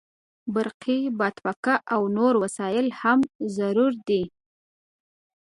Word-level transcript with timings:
برقي 0.53 0.99
بادپکه 1.19 1.75
او 1.93 2.01
نور 2.17 2.33
وسایل 2.43 2.87
هم 3.01 3.19
ضروري 3.57 3.97
دي. 4.07 4.23